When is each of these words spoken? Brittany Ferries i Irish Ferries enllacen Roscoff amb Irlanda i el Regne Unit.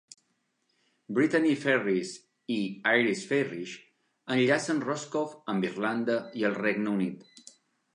Brittany 1.17 1.51
Ferries 1.65 2.15
i 2.55 2.57
Irish 3.01 3.23
Ferries 3.35 3.77
enllacen 4.39 4.85
Roscoff 4.91 5.41
amb 5.55 5.73
Irlanda 5.73 6.23
i 6.43 6.53
el 6.53 6.63
Regne 6.67 6.97
Unit. 7.01 7.53